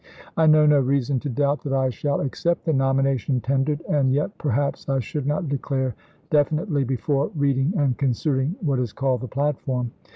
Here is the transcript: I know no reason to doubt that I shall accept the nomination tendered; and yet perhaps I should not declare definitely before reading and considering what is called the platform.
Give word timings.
I 0.35 0.47
know 0.47 0.65
no 0.65 0.79
reason 0.79 1.19
to 1.19 1.29
doubt 1.29 1.61
that 1.61 1.73
I 1.73 1.91
shall 1.91 2.21
accept 2.21 2.65
the 2.65 2.73
nomination 2.73 3.39
tendered; 3.39 3.83
and 3.87 4.11
yet 4.11 4.35
perhaps 4.39 4.89
I 4.89 4.97
should 4.97 5.27
not 5.27 5.47
declare 5.47 5.93
definitely 6.31 6.83
before 6.83 7.29
reading 7.35 7.71
and 7.77 7.95
considering 7.95 8.55
what 8.61 8.79
is 8.79 8.93
called 8.93 9.21
the 9.21 9.27
platform. 9.27 9.91